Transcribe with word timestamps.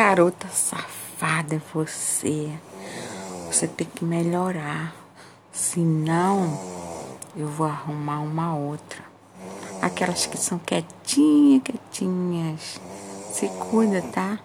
Garota 0.00 0.48
safada 0.48 1.60
você. 1.74 2.50
Você 3.48 3.68
tem 3.68 3.86
que 3.86 4.02
melhorar. 4.02 4.94
Senão, 5.52 6.58
eu 7.36 7.46
vou 7.46 7.66
arrumar 7.66 8.20
uma 8.20 8.56
outra. 8.56 9.04
Aquelas 9.82 10.24
que 10.24 10.38
são 10.38 10.58
quietinhas, 10.58 11.62
quietinhas. 11.64 12.80
Se 13.30 13.46
cuida, 13.70 14.00
tá? 14.00 14.38